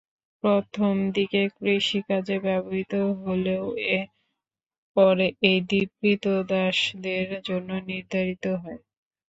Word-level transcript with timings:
প্রথম 0.43 0.93
দিকে 1.11 1.41
কৃষিকাজে 1.55 2.37
ব্যবহৃত 2.45 2.93
হলেও 3.23 3.65
পরে 4.97 5.27
এই 5.49 5.59
দ্বীপ 5.69 5.89
ক্রীতদাসদের 5.99 7.27
জন্য 7.47 7.69
নির্ধারিত 7.89 8.45
হয়। 8.61 8.79